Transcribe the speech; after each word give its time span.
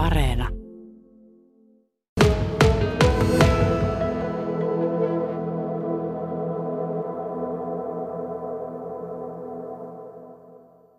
Areena. 0.00 0.48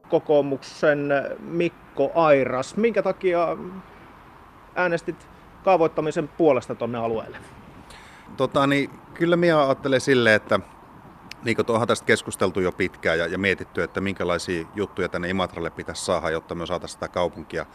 kokoomuksen 0.10 1.10
Mikko 1.40 2.12
Airas. 2.16 2.78
Minkä 2.78 3.04
takia 3.04 3.58
äänestit 4.76 5.28
kaavoittamisen 5.64 6.28
puolesta 6.28 6.76
tuonne 6.76 6.98
alueelle? 6.98 7.38
Tota, 8.38 8.68
niin, 8.68 8.90
kyllä 9.14 9.36
minä 9.36 9.62
ajattelen 9.66 10.02
silleen, 10.02 10.36
että 10.36 10.60
kuin 11.56 11.66
tuohon 11.66 11.88
tästä 11.88 12.06
keskusteltu 12.06 12.60
jo 12.60 12.72
pitkään 12.72 13.20
ja, 13.20 13.28
ja 13.28 13.38
mietitty, 13.38 13.84
että 13.84 14.02
minkälaisia 14.02 14.66
juttuja 14.76 15.10
tänne 15.10 15.30
Imatralle 15.30 15.70
pitäisi 15.70 16.06
saada, 16.06 16.30
jotta 16.30 16.56
me 16.56 16.66
saataisiin 16.66 16.94
sitä 16.94 17.08
kaupunkia 17.08 17.66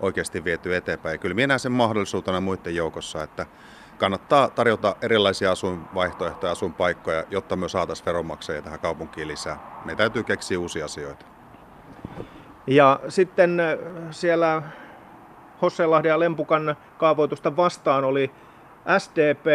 oikeasti 0.00 0.44
viety 0.44 0.76
eteenpäin. 0.76 1.14
Ja 1.14 1.18
kyllä 1.18 1.34
minä 1.34 1.46
näen 1.46 1.60
sen 1.60 1.72
mahdollisuutena 1.72 2.40
muiden 2.40 2.74
joukossa, 2.74 3.22
että 3.22 3.46
kannattaa 3.98 4.50
tarjota 4.50 4.96
erilaisia 5.02 5.52
asuinvaihtoehtoja, 5.52 6.52
asuinpaikkoja, 6.52 7.24
jotta 7.30 7.56
me 7.56 7.68
saataisiin 7.68 8.06
veronmaksajia 8.06 8.62
tähän 8.62 8.80
kaupunkiin 8.80 9.28
lisää. 9.28 9.82
Me 9.84 9.94
täytyy 9.94 10.22
keksiä 10.22 10.60
uusia 10.60 10.84
asioita. 10.84 11.26
Ja 12.66 13.00
sitten 13.08 13.60
äh, 13.60 13.78
siellä 14.10 14.62
Hossenlahden 15.62 16.08
ja 16.08 16.20
Lempukan 16.20 16.76
kaavoitusta 16.98 17.56
vastaan 17.56 18.04
oli 18.04 18.30
SDP, 18.98 19.46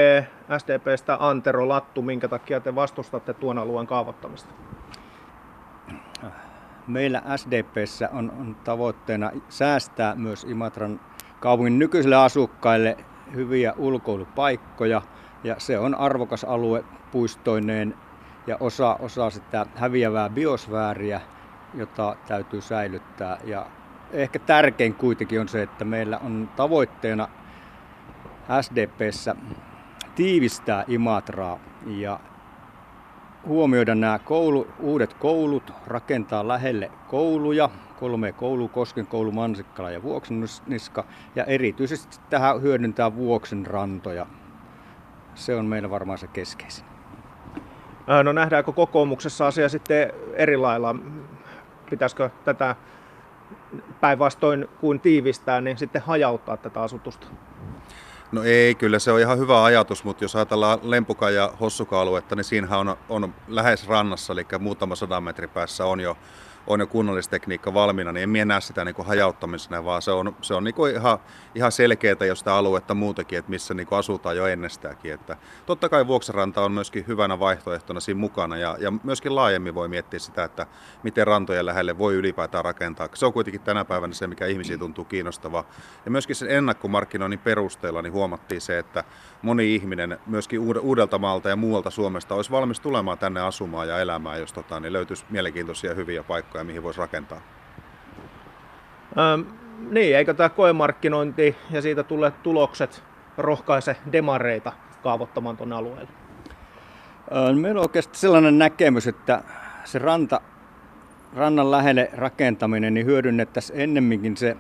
SDPstä 0.58 1.17
Antero 1.20 1.70
Lattu. 1.70 2.02
Minkä 2.02 2.27
takia 2.27 2.59
te 2.59 2.76
vastustatte 2.76 3.34
tuon 3.34 3.57
alueen 3.57 3.88
kaavoittamista? 3.88 4.54
Meillä 6.88 7.21
SDPssä 7.35 8.09
on, 8.13 8.31
on 8.40 8.55
tavoitteena 8.63 9.31
säästää 9.49 10.16
myös 10.16 10.44
Imatran 10.44 10.99
kaupungin 11.40 11.80
nykyisille 11.80 12.16
asukkaille 12.16 12.98
hyviä 13.35 13.73
ulkoilupaikkoja. 13.77 15.02
Ja 15.43 15.55
se 15.57 15.79
on 15.79 15.96
arvokas 15.96 16.43
alue 16.43 16.84
puistoineen 17.12 17.96
ja 18.48 18.57
osa, 18.59 18.96
osa 18.99 19.29
sitä 19.29 19.65
häviävää 19.76 20.29
biosfääriä 20.29 21.21
jota 21.74 22.15
täytyy 22.27 22.62
säilyttää. 22.62 23.37
Ja 23.43 23.65
ehkä 24.12 24.40
tärkein 24.40 24.93
kuitenkin 24.93 25.41
on 25.41 25.48
se, 25.48 25.62
että 25.62 25.85
meillä 25.85 26.18
on 26.18 26.49
tavoitteena 26.55 27.27
SDPssä 28.62 29.35
tiivistää 30.16 30.84
Imatraa 30.88 31.60
ja 31.85 32.20
huomioida 33.48 33.96
nämä 33.96 34.20
koulu, 34.20 34.68
uudet 34.80 35.13
koulut, 35.13 35.74
rakentaa 35.88 36.48
lähelle 36.48 36.91
kouluja, 37.08 37.70
kolme 37.99 38.32
koulua, 38.32 38.68
Kosken 38.68 39.08
koulu, 39.08 39.32
Mansikkala 39.32 39.91
ja 39.91 40.04
Vuokseniska, 40.04 41.05
ja 41.35 41.46
erityisesti 41.46 42.18
tähän 42.30 42.62
hyödyntää 42.62 43.16
Vuoksen 43.16 43.66
rantoja. 43.66 44.26
Se 45.36 45.55
on 45.55 45.65
meillä 45.65 45.90
varmaan 45.90 46.18
se 46.18 46.27
keskeisin. 46.27 46.86
No 48.24 48.32
nähdäänkö 48.32 48.71
kokoomuksessa 48.71 49.48
asia 49.48 49.70
sitten 49.70 50.12
eri 50.34 50.58
lailla? 50.58 50.96
pitäisikö 51.91 52.30
tätä 52.43 52.76
päinvastoin 54.02 54.68
kuin 54.80 54.99
tiivistää, 54.99 55.62
niin 55.62 55.77
sitten 55.77 56.02
hajauttaa 56.02 56.58
tätä 56.58 56.82
asutusta? 56.82 57.27
No 58.32 58.43
ei, 58.43 58.76
kyllä 58.76 58.99
se 58.99 59.12
on 59.12 59.20
ihan 59.20 59.37
hyvä 59.37 59.63
ajatus, 59.63 60.04
mutta 60.04 60.24
jos 60.24 60.35
ajatellaan 60.35 60.79
Lempuka- 60.84 61.29
ja 61.29 61.54
Hossuka-aluetta, 61.60 62.35
niin 62.35 62.43
siinähän 62.43 62.79
on, 62.79 62.98
on 63.10 63.34
lähes 63.48 63.87
rannassa, 63.87 64.34
eli 64.34 64.46
muutama 64.59 64.96
sadan 64.96 65.24
metrin 65.24 65.50
päässä 65.50 65.85
on 65.85 66.00
jo 66.00 66.18
on 66.67 66.79
jo 66.79 66.88
kunnallistekniikka 66.88 67.73
valmiina, 67.73 68.12
niin 68.12 68.23
en 68.23 68.29
minä 68.29 68.45
näe 68.45 68.62
sitä 68.62 68.85
niin 68.85 68.95
kuin 68.95 69.07
hajauttamisena, 69.07 69.85
vaan 69.85 70.01
se 70.01 70.12
on, 70.12 70.35
se 70.41 70.53
on 70.53 70.63
niin 70.63 70.73
kuin 70.73 70.95
ihan, 70.95 71.18
ihan 71.56 71.72
selkeää 71.72 72.25
jo 72.28 72.35
sitä 72.35 72.56
aluetta 72.56 72.94
muutenkin, 72.94 73.40
että 73.40 73.51
missä 73.51 73.73
niin 73.73 73.88
kuin 73.88 74.00
asutaan 74.00 74.38
jo 74.38 74.47
ennestääkin. 74.47 75.13
Että 75.13 75.38
totta 75.66 75.90
kai 75.90 76.07
Vuokseranta 76.07 76.62
on 76.62 76.72
myöskin 76.72 77.07
hyvänä 77.07 77.40
vaihtoehtona 77.40 78.00
siinä 78.00 78.19
mukana 78.19 78.58
ja, 78.58 78.78
ja 78.80 78.94
myöskin 79.03 79.36
laajemmin 79.36 79.75
voi 79.75 79.88
miettiä 79.88 80.19
sitä, 80.19 80.44
että 80.44 80.66
miten 81.03 81.28
rantojen 81.28 81.66
lähelle 81.66 81.97
voi 81.97 82.16
ylipäätään 82.16 82.66
rakentaa. 82.66 83.09
Se 83.13 83.25
on 83.25 83.34
kuitenkin 83.34 83.62
tänä 83.62 83.86
päivänä 83.86 84.13
se, 84.13 84.28
mikä 84.28 84.46
ihmisiä 84.46 84.78
tuntuu 84.78 85.06
kiinnostavaa. 85.06 85.63
Ja 86.06 86.12
myöskin 86.12 86.36
sen 86.36 86.50
ennakkomarkkinoinnin 86.50 87.40
perusteella 87.40 88.02
niin 88.02 88.13
huomattiin 88.13 88.62
se, 88.62 88.80
että 88.80 89.03
moni 89.41 89.75
ihminen 89.75 90.19
myöskin 90.25 90.59
uudelta 90.59 91.18
maalta 91.18 91.50
ja 91.50 91.56
muualta 91.56 91.90
Suomesta 91.90 92.36
olisi 92.36 92.52
valmis 92.52 92.80
tulemaan 92.80 93.18
tänne 93.18 93.41
asumaan 93.41 93.88
ja 93.88 94.00
elämään, 94.00 94.40
jos 94.40 94.53
tota, 94.53 94.80
niin 94.80 94.94
löytyisi 94.94 95.25
mielenkiintoisia 95.30 95.94
hyviä 95.94 96.24
paikkoja, 96.24 96.50
mihin 96.63 96.84
voisi 96.84 97.00
rakentaa. 97.00 97.41
Ähm, 99.19 99.41
niin, 99.91 100.17
eikö 100.17 100.34
tämä 100.34 100.50
koemarkkinointi 100.50 101.56
ja 101.72 101.81
siitä 101.81 102.03
tulleet 102.03 102.44
tulokset 102.44 103.03
rohkaise 103.38 103.95
demareita 104.12 104.72
kaavoittamaan 105.03 105.57
tuonne 105.57 105.75
alueelle? 105.75 106.12
Meillä 107.62 107.79
on 107.79 107.85
oikeasti 107.88 108.17
sellainen 108.17 108.57
näkemys, 108.57 109.07
että 109.07 109.44
se 109.84 110.00
ranta, 110.00 110.41
rannan 111.35 111.72
lähelle 111.72 112.09
rakentaminen 112.13 112.94
niin 112.94 113.06
hyödynnettäisiin 113.06 113.79
ennemminkin 113.79 114.38
se 114.38 114.57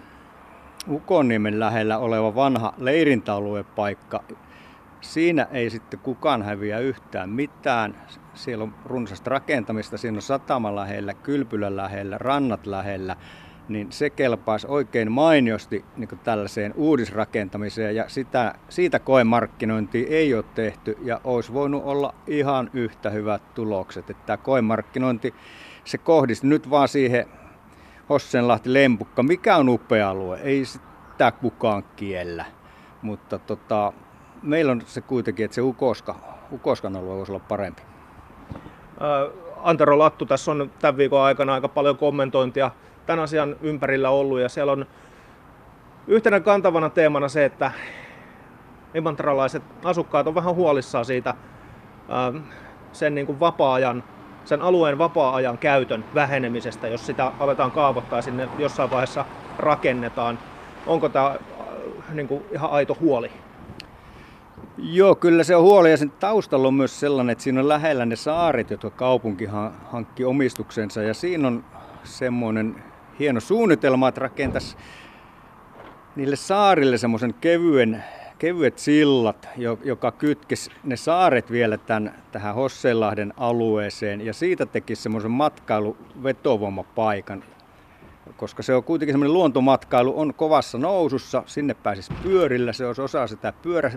Ukoniemen 0.89 1.59
lähellä 1.59 1.97
oleva 1.97 2.35
vanha 2.35 2.73
leirintäaluepaikka, 2.77 4.23
Siinä 5.01 5.47
ei 5.51 5.69
sitten 5.69 5.99
kukaan 5.99 6.41
häviä 6.41 6.79
yhtään 6.79 7.29
mitään. 7.29 7.95
Siellä 8.33 8.63
on 8.63 8.73
runsasta 8.85 9.29
rakentamista, 9.29 9.97
siinä 9.97 10.17
on 10.17 10.21
satama 10.21 10.75
lähellä, 10.75 11.13
kylpylä 11.13 11.75
lähellä, 11.75 12.17
rannat 12.17 12.65
lähellä. 12.65 13.15
Niin 13.69 13.91
se 13.91 14.09
kelpaisi 14.09 14.67
oikein 14.67 15.11
mainiosti 15.11 15.85
niin 15.97 16.09
tällaiseen 16.23 16.73
uudisrakentamiseen 16.75 17.95
ja 17.95 18.09
sitä, 18.09 18.55
siitä 18.69 18.99
koemarkkinointia 18.99 20.07
ei 20.09 20.33
ole 20.33 20.43
tehty 20.55 20.97
ja 21.03 21.21
olisi 21.23 21.53
voinut 21.53 21.83
olla 21.85 22.13
ihan 22.27 22.69
yhtä 22.73 23.09
hyvät 23.09 23.53
tulokset. 23.53 24.09
Että 24.09 24.23
tämä 24.25 24.37
koemarkkinointi 24.37 25.33
se 25.85 25.97
kohdisi 25.97 26.47
nyt 26.47 26.69
vaan 26.69 26.87
siihen 26.87 27.25
Hossenlahti 28.09 28.73
Lempukka, 28.73 29.23
mikä 29.23 29.57
on 29.57 29.69
upea 29.69 30.09
alue, 30.09 30.39
ei 30.43 30.65
sitä 30.65 31.31
kukaan 31.31 31.83
kiellä. 31.95 32.45
Mutta 33.01 33.39
tota, 33.39 33.93
meillä 34.43 34.71
on 34.71 34.81
se 34.85 35.01
kuitenkin, 35.01 35.45
että 35.45 35.55
se 35.55 35.61
Ukoska, 35.61 36.15
Ukoskan 36.51 36.95
alue 36.95 37.15
voisi 37.15 37.31
olla 37.31 37.43
parempi. 37.47 37.81
Antero 39.63 39.99
Lattu, 39.99 40.25
tässä 40.25 40.51
on 40.51 40.71
tämän 40.79 40.97
viikon 40.97 41.21
aikana 41.21 41.53
aika 41.53 41.67
paljon 41.67 41.97
kommentointia 41.97 42.71
tämän 43.05 43.23
asian 43.23 43.55
ympärillä 43.61 44.09
ollut 44.09 44.39
ja 44.39 44.49
siellä 44.49 44.71
on 44.71 44.85
yhtenä 46.07 46.39
kantavana 46.39 46.89
teemana 46.89 47.29
se, 47.29 47.45
että 47.45 47.71
imantralaiset 48.93 49.63
asukkaat 49.83 50.27
on 50.27 50.35
vähän 50.35 50.55
huolissaan 50.55 51.05
siitä 51.05 51.33
sen 52.91 53.15
niin 53.15 53.25
kuin 53.25 53.39
vapaa-ajan, 53.39 54.03
sen 54.45 54.61
alueen 54.61 54.97
vapaa-ajan 54.97 55.57
käytön 55.57 56.05
vähenemisestä, 56.15 56.87
jos 56.87 57.05
sitä 57.05 57.31
aletaan 57.39 57.71
kaavoittaa 57.71 58.17
ja 58.17 58.23
sinne 58.23 58.49
jossain 58.57 58.91
vaiheessa 58.91 59.25
rakennetaan. 59.57 60.39
Onko 60.87 61.09
tämä 61.09 61.35
niin 62.13 62.27
kuin 62.27 62.43
ihan 62.51 62.71
aito 62.71 62.97
huoli? 62.99 63.31
Joo, 64.77 65.15
kyllä 65.15 65.43
se 65.43 65.55
on 65.55 65.63
huoli. 65.63 65.91
Ja 65.91 65.97
sen 65.97 66.11
taustalla 66.11 66.67
on 66.67 66.73
myös 66.73 66.99
sellainen, 66.99 67.31
että 67.31 67.43
siinä 67.43 67.59
on 67.59 67.69
lähellä 67.69 68.05
ne 68.05 68.15
saaret, 68.15 68.71
jotka 68.71 68.89
kaupunki 68.89 69.45
hankki 69.85 70.25
omistuksensa. 70.25 71.03
Ja 71.03 71.13
siinä 71.13 71.47
on 71.47 71.63
semmoinen 72.03 72.75
hieno 73.19 73.39
suunnitelma, 73.39 74.07
että 74.07 74.21
rakentaisi 74.21 74.77
niille 76.15 76.35
saarille 76.35 76.97
semmoisen 76.97 77.33
kevyen, 77.33 78.03
kevyet 78.39 78.79
sillat, 78.79 79.49
joka 79.83 80.11
kytkisi 80.11 80.71
ne 80.83 80.95
saaret 80.95 81.51
vielä 81.51 81.77
tämän, 81.77 82.23
tähän 82.31 82.55
Hossenlahden 82.55 83.33
alueeseen. 83.37 84.25
Ja 84.25 84.33
siitä 84.33 84.65
tekisi 84.65 85.01
semmoisen 85.01 85.31
matkailuvetovomapaikan 85.31 87.43
koska 88.37 88.63
se 88.63 88.75
on 88.75 88.83
kuitenkin 88.83 89.13
semmoinen 89.13 89.33
luontomatkailu 89.33 90.19
on 90.19 90.33
kovassa 90.33 90.77
nousussa, 90.77 91.43
sinne 91.45 91.73
pääsisi 91.73 92.13
pyörillä, 92.23 92.73
se 92.73 92.87
olisi 92.87 93.01
osa 93.01 93.27
sitä 93.27 93.53
pyörä, 93.61 93.91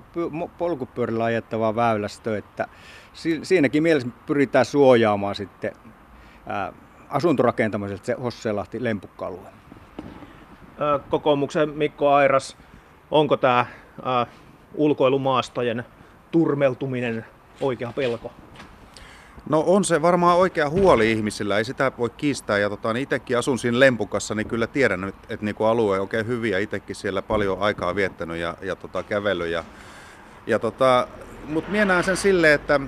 polkupyörillä 0.58 1.24
ajettavaa 1.24 1.76
väylästöä, 1.76 2.38
että 2.38 2.68
siinäkin 3.42 3.82
mielessä 3.82 4.08
pyritään 4.26 4.64
suojaamaan 4.64 5.34
sitten 5.34 5.72
ää, 6.46 6.72
asuntorakentamiselta 7.08 8.04
se 8.04 8.12
Hosselahti 8.12 8.84
lempukkalue. 8.84 9.48
Kokoomuksen 11.10 11.70
Mikko 11.70 12.12
Airas, 12.12 12.56
onko 13.10 13.36
tämä 13.36 13.66
ulkoilumaastojen 14.74 15.84
turmeltuminen 16.30 17.26
oikea 17.60 17.92
pelko? 17.92 18.32
No 19.48 19.64
on 19.66 19.84
se 19.84 20.02
varmaan 20.02 20.38
oikea 20.38 20.70
huoli 20.70 21.12
ihmisillä, 21.12 21.58
ei 21.58 21.64
sitä 21.64 21.92
voi 21.98 22.10
kiistää. 22.10 22.58
Ja 22.58 22.70
tota, 22.70 22.92
niin 22.92 23.02
itsekin 23.02 23.38
asun 23.38 23.58
siinä 23.58 23.80
Lempukassa, 23.80 24.34
niin 24.34 24.48
kyllä 24.48 24.66
tiedän, 24.66 25.04
että, 25.04 25.34
että 25.34 25.44
niin 25.44 25.56
alue 25.58 25.96
on 25.96 26.00
oikein 26.00 26.26
hyviä. 26.26 26.58
Itsekin 26.58 26.96
siellä 26.96 27.22
paljon 27.22 27.60
aikaa 27.60 27.94
viettänyt 27.94 28.36
ja, 28.36 28.56
ja 28.62 28.76
tota, 28.76 29.02
kävellyt. 29.02 29.48
Ja, 29.48 29.64
ja 30.46 30.58
tota, 30.58 31.08
Mutta 31.48 31.70
minä 31.70 31.84
näen 31.84 32.04
sen 32.04 32.16
silleen, 32.16 32.54
että, 32.54 32.80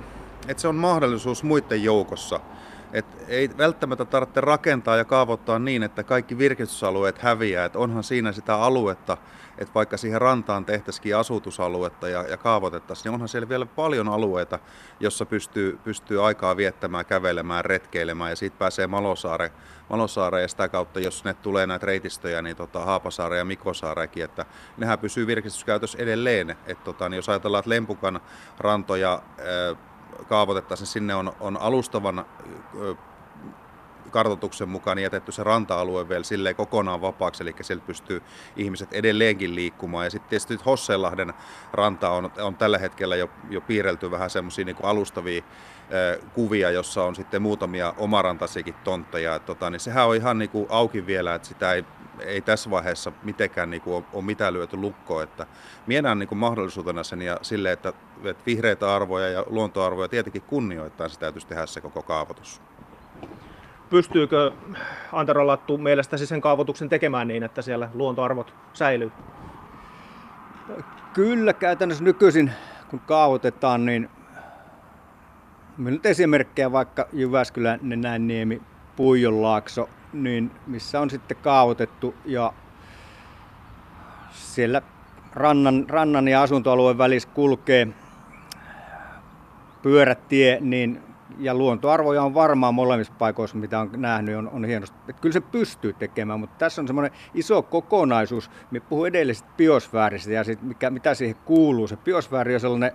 että 0.47 0.61
se 0.61 0.67
on 0.67 0.75
mahdollisuus 0.75 1.43
muiden 1.43 1.83
joukossa. 1.83 2.39
Et 2.93 3.05
ei 3.27 3.49
välttämättä 3.57 4.05
tarvitse 4.05 4.41
rakentaa 4.41 4.95
ja 4.95 5.05
kaavoittaa 5.05 5.59
niin, 5.59 5.83
että 5.83 6.03
kaikki 6.03 6.37
virkistysalueet 6.37 7.19
häviää. 7.19 7.65
Et 7.65 7.75
onhan 7.75 8.03
siinä 8.03 8.31
sitä 8.31 8.55
aluetta, 8.55 9.17
että 9.57 9.73
vaikka 9.73 9.97
siihen 9.97 10.21
rantaan 10.21 10.65
tehtäisikin 10.65 11.17
asutusaluetta 11.17 12.09
ja, 12.09 12.23
ja 12.23 12.37
kaavoitettaisiin, 12.37 13.03
niin 13.03 13.13
onhan 13.13 13.29
siellä 13.29 13.49
vielä 13.49 13.65
paljon 13.65 14.09
alueita, 14.09 14.59
jossa 14.99 15.25
pystyy, 15.25 15.79
pystyy 15.83 16.25
aikaa 16.25 16.57
viettämään, 16.57 17.05
kävelemään, 17.05 17.65
retkeilemään 17.65 18.29
ja 18.29 18.35
siitä 18.35 18.57
pääsee 18.59 18.87
Malosaare, 18.87 19.51
Malosaare 19.89 20.41
ja 20.41 20.47
sitä 20.47 20.67
kautta, 20.67 20.99
jos 20.99 21.23
ne 21.23 21.33
tulee 21.33 21.67
näitä 21.67 21.85
reitistöjä, 21.85 22.41
niin 22.41 22.55
tota, 22.55 22.85
Haapasaare 22.85 23.37
ja 23.37 23.45
Mikosaarekin, 23.45 24.23
että 24.23 24.45
nehän 24.77 24.99
pysyy 24.99 25.27
virkistyskäytössä 25.27 25.97
edelleen. 25.97 26.55
Et 26.65 26.83
tota, 26.83 27.09
niin 27.09 27.15
jos 27.15 27.29
ajatellaan, 27.29 27.59
että 27.59 27.69
Lempukan 27.69 28.19
rantoja 28.57 29.21
kaavoitettaisiin, 30.29 30.87
sinne 30.87 31.15
on, 31.15 31.33
on 31.39 31.57
alustavan 31.57 32.25
kartoituksen 34.11 34.69
mukaan 34.69 34.99
jätetty 34.99 35.31
se 35.31 35.43
ranta-alue 35.43 36.09
vielä 36.09 36.23
silleen 36.23 36.55
kokonaan 36.55 37.01
vapaaksi, 37.01 37.43
eli 37.43 37.55
sieltä 37.61 37.85
pystyy 37.85 38.21
ihmiset 38.55 38.93
edelleenkin 38.93 39.55
liikkumaan. 39.55 40.05
Ja 40.05 40.09
sitten 40.09 40.29
tietysti 40.29 40.59
Hossenlahden 40.65 41.33
ranta 41.73 42.09
on, 42.09 42.31
on 42.41 42.55
tällä 42.55 42.77
hetkellä 42.77 43.15
jo, 43.15 43.29
jo 43.49 43.61
piirrelty 43.61 44.11
vähän 44.11 44.29
semmoisia 44.29 44.65
niin 44.65 44.77
alustavia 44.83 45.43
kuvia, 46.33 46.71
jossa 46.71 47.03
on 47.03 47.15
sitten 47.15 47.41
muutamia 47.41 47.93
omarantaisiakin 47.97 48.75
tontteja. 48.83 49.35
Et, 49.35 49.45
tota, 49.45 49.69
niin 49.69 49.79
sehän 49.79 50.07
on 50.07 50.15
ihan 50.15 50.37
niin 50.37 50.49
kuin 50.49 50.65
auki 50.69 51.05
vielä, 51.05 51.35
että 51.35 51.47
sitä 51.47 51.73
ei, 51.73 51.85
ei 52.19 52.41
tässä 52.41 52.69
vaiheessa 52.69 53.11
mitenkään 53.23 53.69
niin 53.69 53.81
kuin 53.81 53.95
ole, 53.95 54.03
ole 54.13 54.23
mitään 54.23 54.53
lyöty 54.53 54.77
lukkoon. 54.77 55.23
Että 55.23 55.47
mienään 55.87 56.19
niin 56.19 56.29
kuin 56.29 56.39
mahdollisuutena 56.39 57.03
sen 57.03 57.21
ja 57.21 57.39
sille, 57.41 57.71
että, 57.71 57.93
että 58.23 58.43
vihreitä 58.45 58.95
arvoja 58.95 59.29
ja 59.29 59.43
luontoarvoja 59.47 60.07
tietenkin 60.07 60.41
kunnioittaa, 60.41 61.09
se 61.09 61.19
täytyisi 61.19 61.47
tehdä 61.47 61.65
se 61.65 61.81
koko 61.81 62.01
kaavoitus 62.01 62.61
pystyykö 63.89 64.51
Antero 65.11 65.47
Lattu 65.47 65.77
mielestäsi 65.77 66.25
sen 66.25 66.41
kaavoituksen 66.41 66.89
tekemään 66.89 67.27
niin, 67.27 67.43
että 67.43 67.61
siellä 67.61 67.89
luontoarvot 67.93 68.53
säilyy? 68.73 69.11
Kyllä 71.13 71.53
käytännössä 71.53 72.03
nykyisin 72.03 72.51
kun 72.89 72.99
kaavoitetaan, 72.99 73.85
niin 73.85 74.09
nyt 75.77 76.05
esimerkkejä 76.05 76.71
vaikka 76.71 77.07
Jyväskylän 77.13 77.79
Nenäniemi, 77.81 78.61
Puijonlaakso, 78.95 79.89
niin 80.13 80.51
missä 80.67 81.01
on 81.01 81.09
sitten 81.09 81.37
kaavoitettu 81.41 82.15
ja 82.25 82.53
siellä 84.31 84.81
rannan, 85.33 85.85
rannan 85.89 86.27
ja 86.27 86.41
asuntoalueen 86.41 86.97
välissä 86.97 87.29
kulkee 87.33 87.87
pyörätie, 89.81 90.57
niin 90.61 91.03
ja 91.39 91.55
luontoarvoja 91.55 92.23
on 92.23 92.33
varmaan 92.33 92.73
molemmissa 92.73 93.13
paikoissa, 93.17 93.57
mitä 93.57 93.79
on 93.79 93.89
nähnyt, 93.97 94.35
on, 94.35 94.49
on 94.49 94.65
hienosti. 94.65 94.97
Että 95.09 95.21
kyllä 95.21 95.33
se 95.33 95.41
pystyy 95.41 95.93
tekemään, 95.93 96.39
mutta 96.39 96.55
tässä 96.57 96.81
on 96.81 96.87
semmoinen 96.87 97.11
iso 97.33 97.61
kokonaisuus. 97.61 98.51
Me 98.71 98.79
puhun 98.79 99.07
edellisestä 99.07 99.49
biosfääristä 99.57 100.31
ja 100.31 100.43
sit 100.43 100.61
mikä, 100.61 100.89
mitä 100.89 101.13
siihen 101.13 101.35
kuuluu. 101.45 101.87
Se 101.87 101.97
biosfääri 101.97 102.53
on 102.53 102.59
sellainen 102.59 102.91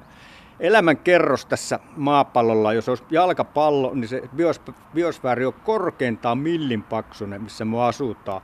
elämän 0.61 0.97
kerros 0.97 1.47
tässä 1.47 1.81
maapallolla. 1.97 2.73
Jos 2.73 2.89
olisi 2.89 3.05
jalkapallo, 3.11 3.95
niin 3.95 4.09
se 4.09 4.23
bios, 4.37 4.61
biosfääri 4.95 5.45
on 5.45 5.53
korkeintaan 5.53 6.39
millin 6.39 6.83
paksunen, 6.83 7.43
missä 7.43 7.65
me 7.65 7.83
asutaan. 7.83 8.43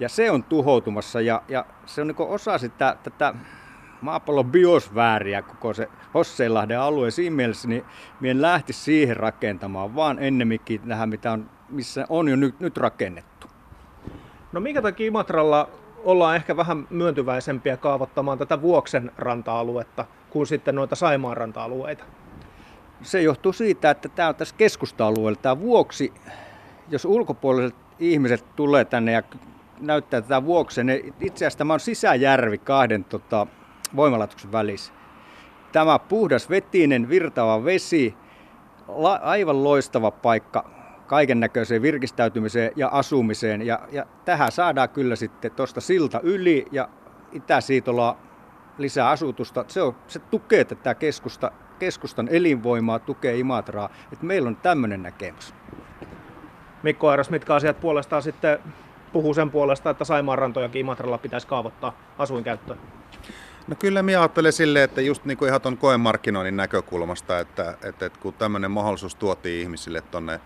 Ja 0.00 0.08
se 0.08 0.30
on 0.30 0.42
tuhoutumassa 0.42 1.20
ja, 1.20 1.42
ja 1.48 1.64
se 1.86 2.00
on 2.00 2.06
niin 2.06 2.16
osa 2.18 2.58
sitä, 2.58 2.96
tätä 3.02 3.34
maapallon 4.00 4.50
biosfääriä, 4.50 5.42
koko 5.42 5.74
se 5.74 5.88
Hosseinlahden 6.14 6.80
alue. 6.80 7.10
Siinä 7.10 7.36
mielessä 7.36 7.68
niin 7.68 7.84
en 8.22 8.42
lähti 8.42 8.72
siihen 8.72 9.16
rakentamaan, 9.16 9.94
vaan 9.94 10.18
ennemminkin 10.18 10.80
tähän, 10.80 11.08
mitä 11.08 11.32
on, 11.32 11.50
missä 11.68 12.06
on 12.08 12.28
jo 12.28 12.36
nyt, 12.36 12.60
nyt 12.60 12.76
rakennettu. 12.76 13.46
No 14.52 14.60
minkä 14.60 14.82
takia 14.82 15.06
Imatralla 15.06 15.68
ollaan 16.04 16.36
ehkä 16.36 16.56
vähän 16.56 16.86
myöntyväisempiä 16.90 17.76
kaavoittamaan 17.76 18.38
tätä 18.38 18.62
Vuoksen 18.62 19.12
ranta-aluetta 19.18 20.04
kuin 20.30 20.46
sitten 20.46 20.74
noita 20.74 20.96
Saimaan 20.96 21.36
ranta-alueita? 21.36 22.04
Se 23.02 23.22
johtuu 23.22 23.52
siitä, 23.52 23.90
että 23.90 24.08
tämä 24.08 24.28
on 24.28 24.34
tässä 24.34 24.54
keskusta-alueella. 24.58 25.40
Tämä 25.42 25.60
Vuoksi, 25.60 26.12
jos 26.88 27.04
ulkopuoliset 27.04 27.76
ihmiset 27.98 28.44
tulee 28.56 28.84
tänne 28.84 29.12
ja 29.12 29.22
näyttää 29.80 30.20
tätä 30.20 30.44
Vuoksen, 30.44 30.86
niin 30.86 31.14
itse 31.20 31.36
asiassa 31.36 31.58
tämä 31.58 31.74
on 31.74 31.80
sisäjärvi 31.80 32.58
kahden 32.58 33.04
tota, 33.04 33.46
voimalaitoksen 33.96 34.52
välissä. 34.52 34.92
Tämä 35.72 35.98
puhdas 35.98 36.50
vetinen 36.50 37.08
virtaava 37.08 37.64
vesi, 37.64 38.14
la, 38.88 39.20
aivan 39.22 39.64
loistava 39.64 40.10
paikka 40.10 40.70
kaiken 41.06 41.40
näköiseen 41.40 41.82
virkistäytymiseen 41.82 42.72
ja 42.76 42.88
asumiseen. 42.92 43.66
Ja, 43.66 43.80
ja 43.92 44.06
tähän 44.24 44.52
saadaan 44.52 44.88
kyllä 44.88 45.16
sitten 45.16 45.50
tuosta 45.50 45.80
silta 45.80 46.20
yli 46.22 46.66
ja 46.72 46.88
Itä-Siitola 47.32 48.16
lisää 48.78 49.08
asutusta. 49.08 49.64
Se, 49.68 49.82
on, 49.82 49.96
se 50.06 50.18
tukee 50.18 50.64
tätä 50.64 50.94
keskusta, 50.94 51.52
keskustan 51.78 52.28
elinvoimaa, 52.28 52.98
tukee 52.98 53.36
Imatraa. 53.38 53.90
Että 54.12 54.26
meillä 54.26 54.48
on 54.48 54.56
tämmöinen 54.56 55.02
näkemys. 55.02 55.54
Mikko 56.82 57.08
Airas, 57.08 57.30
mitkä 57.30 57.54
asiat 57.54 57.80
puolestaan 57.80 58.22
sitten 58.22 58.58
puhuu 59.12 59.34
sen 59.34 59.50
puolesta, 59.50 59.90
että 59.90 60.04
Saimaan 60.04 60.38
rantojakin 60.38 60.80
Imatralla 60.80 61.18
pitäisi 61.18 61.46
kaavoittaa 61.46 61.92
asuinkäyttöön? 62.18 62.78
No 63.68 63.76
kyllä 63.78 64.02
minä 64.02 64.20
ajattelen 64.20 64.52
silleen, 64.52 64.84
että 64.84 65.00
just 65.00 65.24
niin 65.24 65.38
kuin 65.38 65.48
ihan 65.48 65.60
tuon 65.60 65.78
koemarkkinoinnin 65.78 66.56
näkökulmasta, 66.56 67.38
että, 67.38 67.70
että, 67.82 68.06
että 68.06 68.20
kun 68.20 68.34
tämmöinen 68.34 68.70
mahdollisuus 68.70 69.14
tuotiin 69.14 69.60
ihmisille 69.60 70.00
tuonne 70.00 70.40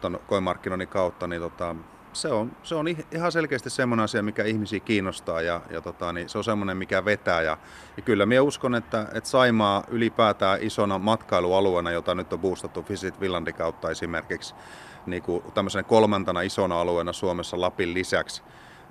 tuon 0.00 0.20
koemarkkinoinnin 0.26 0.88
kautta, 0.88 1.26
niin 1.26 1.42
tota, 1.42 1.76
se, 2.12 2.28
on, 2.28 2.56
se 2.62 2.74
on 2.74 2.86
ihan 2.88 3.32
selkeästi 3.32 3.70
semmoinen 3.70 4.04
asia, 4.04 4.22
mikä 4.22 4.44
ihmisiä 4.44 4.80
kiinnostaa 4.80 5.42
ja, 5.42 5.60
ja 5.70 5.80
tota, 5.80 6.12
niin 6.12 6.28
se 6.28 6.38
on 6.38 6.44
semmoinen, 6.44 6.76
mikä 6.76 7.04
vetää. 7.04 7.42
Ja, 7.42 7.58
ja 7.96 8.02
kyllä 8.02 8.26
minä 8.26 8.42
uskon, 8.42 8.74
että, 8.74 9.06
että 9.14 9.30
Saimaa 9.30 9.84
ylipäätään 9.88 10.58
isona 10.62 10.98
matkailualueena, 10.98 11.90
jota 11.90 12.14
nyt 12.14 12.32
on 12.32 12.38
boostattu 12.38 12.84
Visit 12.88 13.20
Villandin 13.20 13.54
kautta 13.54 13.90
esimerkiksi, 13.90 14.54
niin 15.06 15.22
kuin 15.22 15.42
tämmöisenä 15.54 15.82
kolmantena 15.82 16.40
isona 16.40 16.80
alueena 16.80 17.12
Suomessa 17.12 17.60
Lapin 17.60 17.94
lisäksi, 17.94 18.42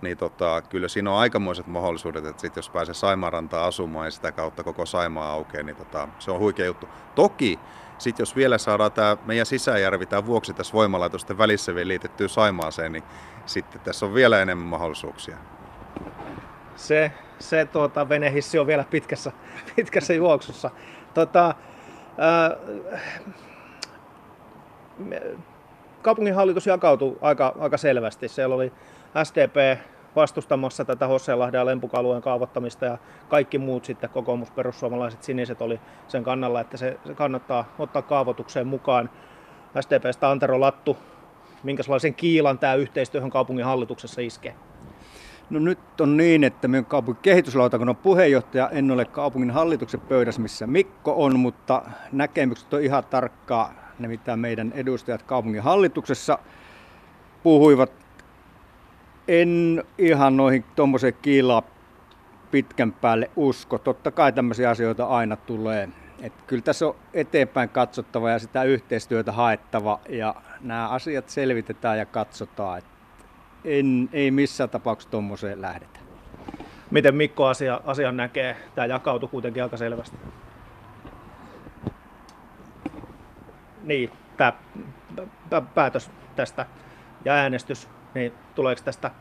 niin 0.04 0.18
tota, 0.18 0.62
kyllä 0.62 0.88
siinä 0.88 1.12
on 1.12 1.18
aikamoiset 1.18 1.68
mahdollisuudet, 1.68 2.26
että 2.26 2.42
sit 2.42 2.56
jos 2.56 2.70
pääsee 2.70 2.94
Saimarantaan 2.94 3.68
asumaan 3.68 4.08
ja 4.08 4.12
sitä 4.12 4.32
kautta 4.32 4.64
koko 4.64 4.86
Saimaa 4.86 5.32
aukeaa, 5.32 5.64
niin 5.64 5.76
tota, 5.76 6.08
se 6.20 6.32
on 6.32 6.40
huikea 6.40 6.66
juttu. 6.66 6.90
Toki 7.16 7.60
sitten 7.98 8.22
jos 8.22 8.36
vielä 8.36 8.58
saadaan 8.58 8.92
tämä 8.92 9.18
meidän 9.26 9.46
sisäjärvi, 9.46 10.06
tämä 10.06 10.26
vuoksi 10.26 10.54
tässä 10.54 10.74
voimalaitosten 10.74 11.38
välissä 11.38 11.76
vielä 11.76 11.88
liitettyä 11.88 12.28
Saimaaseen, 12.28 12.92
niin 12.92 13.04
sitten 13.46 13.82
tässä 13.82 14.06
on 14.06 14.14
vielä 14.14 14.42
enemmän 14.42 14.68
mahdollisuuksia. 14.68 15.38
Se, 16.76 17.12
se 17.40 17.66
tuota, 17.66 18.10
venehissi 18.10 18.60
on 18.60 18.68
vielä 18.68 18.86
pitkässä, 18.90 19.32
pitkässä 19.76 20.14
juoksussa. 20.14 20.72
Tota, 21.14 21.56
ää, 22.18 22.58
kaupunginhallitus 26.04 26.68
jakautui 26.68 27.18
aika, 27.22 27.56
aika 27.60 27.78
selvästi. 27.78 28.28
Siellä 28.28 28.56
oli 28.56 28.72
SDP 29.24 29.80
vastustamassa 30.16 30.86
tätä 30.86 31.08
Hossenlahden 31.08 31.60
ja 31.60 31.66
Lempukalueen 31.66 32.22
kaavoittamista 32.22 32.86
ja 32.86 32.98
kaikki 33.30 33.58
muut 33.58 33.86
sitten 33.86 34.10
kokoomus, 34.10 34.52
perussuomalaiset, 34.52 35.24
siniset 35.24 35.62
oli 35.62 35.80
sen 36.08 36.24
kannalla, 36.24 36.62
että 36.62 36.78
se, 36.78 36.98
se 37.06 37.14
kannattaa 37.14 37.76
ottaa 37.80 38.02
kaavoitukseen 38.02 38.68
mukaan. 38.68 39.10
SDPstä 39.82 40.30
Antero 40.30 40.60
Lattu, 40.60 40.98
minkälaisen 41.64 42.14
kiilan 42.14 42.60
tämä 42.60 42.76
yhteistyöhön 42.76 43.30
kaupungin 43.30 43.66
hallituksessa 43.66 44.22
iskee? 44.22 44.56
No 45.50 45.60
nyt 45.60 46.02
on 46.02 46.18
niin, 46.18 46.44
että 46.44 46.68
minun 46.68 46.86
kaupungin 46.86 47.22
kehityslautakunnan 47.22 47.96
puheenjohtaja, 47.96 48.70
en 48.70 48.92
ole 48.92 49.06
kaupungin 49.06 49.52
hallituksen 49.52 50.00
pöydässä, 50.00 50.42
missä 50.42 50.68
Mikko 50.68 51.14
on, 51.18 51.40
mutta 51.40 51.82
näkemykset 52.12 52.74
on 52.74 52.82
ihan 52.82 53.04
tarkkaa, 53.04 53.83
ne 54.00 54.08
mitä 54.08 54.36
meidän 54.36 54.72
edustajat 54.76 55.24
kaupungin 55.24 55.64
hallituksessa 55.64 56.40
puhuivat 57.44 57.92
en 59.28 59.84
ihan 59.98 60.38
noihin 60.38 60.66
tuommoiseen 60.76 61.14
kiilaa 61.22 61.64
pitkän 62.52 62.92
päälle 62.94 63.30
usko. 63.36 63.78
Totta 63.78 64.12
kai 64.12 64.32
tämmöisiä 64.34 64.70
asioita 64.70 65.06
aina 65.06 65.36
tulee. 65.36 65.90
Et 66.22 66.34
kyllä 66.48 66.62
tässä 66.62 66.88
on 66.88 66.96
eteenpäin 67.14 67.70
katsottava 67.70 68.30
ja 68.30 68.40
sitä 68.40 68.64
yhteistyötä 68.64 69.32
haettava 69.32 70.00
ja 70.10 70.36
nämä 70.62 70.90
asiat 70.90 71.30
selvitetään 71.30 71.98
ja 71.98 72.06
katsotaan. 72.06 72.78
Et 72.78 72.86
en, 73.66 74.10
ei 74.14 74.32
missään 74.32 74.70
tapauksessa 74.70 75.12
tuommoiseen 75.12 75.62
lähdetä. 75.62 76.00
Miten 76.92 77.16
Mikko 77.16 77.46
asia, 77.46 77.82
asian 77.86 78.18
näkee? 78.18 78.56
Tämä 78.76 78.86
jakautuu 78.86 79.30
kuitenkin 79.30 79.64
aika 79.64 79.78
selvästi. 79.78 80.18
Niin, 83.84 84.12
pää, 84.38 84.54
päätös 85.74 86.12
tästä 86.36 86.66
ja 87.26 87.34
äänestys 87.34 87.90
niin 88.14 88.34
tuleeko 88.56 88.82
tästä 88.86 89.12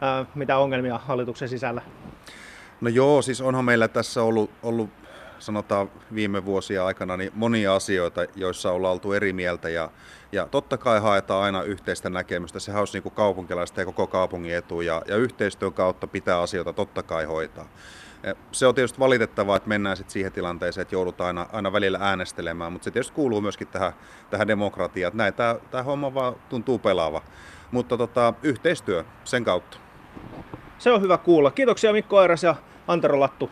ää, 0.00 0.24
mitä 0.34 0.58
ongelmia 0.58 0.98
hallituksen 0.98 1.48
sisällä? 1.48 1.82
No 2.80 2.88
joo, 2.88 3.22
siis 3.22 3.40
onhan 3.40 3.64
meillä 3.64 3.88
tässä 3.88 4.22
ollut, 4.22 4.50
ollut 4.62 4.90
sanotaan 5.38 5.90
viime 6.14 6.44
vuosia 6.44 6.86
aikana 6.86 7.16
niin 7.16 7.32
monia 7.34 7.74
asioita, 7.74 8.20
joissa 8.36 8.72
ollaan 8.72 8.92
oltu 8.92 9.12
eri 9.12 9.32
mieltä 9.32 9.68
ja, 9.68 9.90
ja 10.32 10.46
totta 10.46 10.78
kai 10.78 11.00
haetaan 11.00 11.42
aina 11.42 11.62
yhteistä 11.62 12.10
näkemystä. 12.10 12.60
Sehän 12.60 12.78
olisi 12.78 12.92
niin 12.92 13.02
kuin 13.02 13.14
kaupunkilaisten 13.14 13.82
ja 13.82 13.86
koko 13.86 14.06
kaupungin 14.06 14.54
etu 14.54 14.80
ja, 14.80 15.02
ja 15.08 15.16
yhteistyön 15.16 15.72
kautta 15.72 16.06
pitää 16.06 16.40
asioita 16.40 16.72
totta 16.72 17.02
kai 17.02 17.24
hoitaa. 17.24 17.68
Se 18.52 18.66
on 18.66 18.74
tietysti 18.74 18.98
valitettavaa, 18.98 19.56
että 19.56 19.68
mennään 19.68 19.96
sitten 19.96 20.12
siihen 20.12 20.32
tilanteeseen, 20.32 20.82
että 20.82 20.94
joudutaan 20.94 21.38
aina, 21.38 21.50
aina 21.52 21.72
välillä 21.72 21.98
äänestelemään, 22.02 22.72
mutta 22.72 22.84
se 22.84 22.90
tietysti 22.90 23.14
kuuluu 23.14 23.40
myöskin 23.40 23.68
tähän, 23.68 23.92
tähän 24.30 24.48
demokratiaan. 24.48 25.16
Näin 25.16 25.34
tämä, 25.34 25.56
tämä 25.70 25.82
homma 25.82 26.14
vaan 26.14 26.34
tuntuu 26.48 26.78
pelaava. 26.78 27.22
Mutta 27.70 27.96
tota, 27.96 28.34
yhteistyö 28.42 29.04
sen 29.24 29.44
kautta. 29.44 29.78
Se 30.78 30.90
on 30.90 31.02
hyvä 31.02 31.18
kuulla. 31.18 31.50
Kiitoksia 31.50 31.92
Mikko 31.92 32.18
Airas 32.18 32.42
ja 32.42 32.54
Antero 32.88 33.20
Lattu 33.20 33.50